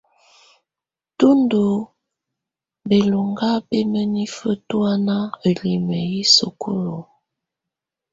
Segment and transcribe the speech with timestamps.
[1.17, 1.69] Tú ndɔ́
[2.87, 6.97] bɛlɔŋga bɛ mǝnifǝ tɔ̀ána ǝlimǝ yɛ sukulu.